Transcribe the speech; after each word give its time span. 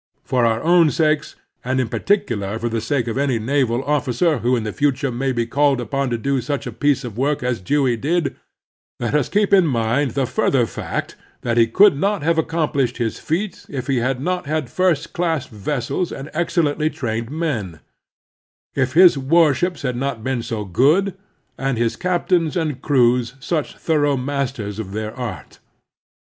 For 0.23 0.45
our 0.47 0.63
own 0.63 0.89
sakes, 0.89 1.35
and 1.63 1.79
in 1.79 1.87
particular 1.87 2.57
for 2.57 2.69
the 2.69 2.81
sake 2.81 3.05
of 3.07 3.19
any 3.19 3.37
naval 3.37 3.83
officer 3.83 4.39
who 4.39 4.55
in 4.55 4.63
the 4.63 4.73
future 4.73 5.11
may 5.11 5.31
be 5.31 5.45
called 5.45 5.79
upon 5.79 6.09
to 6.09 6.17
do 6.17 6.41
such 6.41 6.65
a 6.65 6.71
piece 6.71 7.03
of 7.03 7.19
work 7.19 7.43
as 7.43 7.61
Dewey 7.61 7.97
did, 7.97 8.35
let 8.99 9.13
us 9.13 9.29
keep 9.29 9.53
in 9.53 9.67
mind 9.67 10.15
the 10.17 10.25
further 10.25 10.65
fact 10.65 11.15
that 11.41 11.57
he 11.57 11.67
could 11.67 11.95
not 11.95 12.23
have 12.23 12.39
accomplished 12.39 12.97
his 12.97 13.19
feat 13.19 13.67
if 13.69 13.85
he 13.85 13.97
had 13.97 14.19
not 14.19 14.47
had 14.47 14.71
first 14.71 15.13
class 15.13 15.45
vessels 15.45 16.11
and 16.11 16.31
excellently 16.33 16.89
trained 16.89 17.29
men; 17.29 17.79
if 18.73 18.93
his 18.93 19.19
warships 19.19 19.83
had 19.83 19.95
not 19.95 20.23
been 20.23 20.41
so 20.41 20.65
good, 20.65 21.13
and 21.59 21.77
his 21.77 21.95
captains 21.95 22.57
and 22.57 22.81
crews 22.81 23.35
such 23.39 23.77
thorough 23.77 24.17
masters 24.17 24.79
of 24.79 24.93
their 24.93 25.15
art. 25.15 25.59